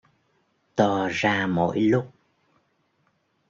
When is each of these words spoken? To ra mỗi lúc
To 0.75 0.87
ra 1.11 1.47
mỗi 1.47 1.79
lúc 1.79 2.05